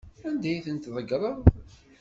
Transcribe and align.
Anda 0.27 0.47
ay 0.51 0.59
ten-tḍeggreḍ? 0.65 1.37